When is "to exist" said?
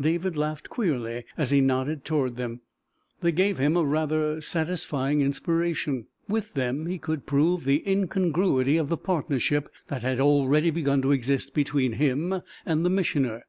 11.02-11.52